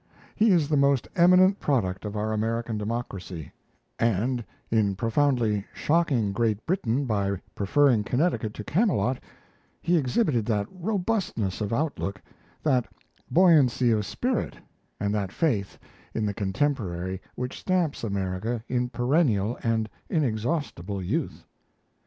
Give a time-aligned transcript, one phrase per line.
[0.35, 3.51] He is the most eminent product of our American democracy,
[3.99, 9.19] and, in profoundly shocking Great Britain by preferring Connecticut to Camelot,
[9.79, 12.19] he exhibited that robustness of outlook,
[12.63, 12.87] that
[13.29, 14.55] buoyancy of spirit,
[14.99, 15.77] and that faith
[16.15, 21.45] in the contemporary which stamps America in perennial and inexhaustible youth.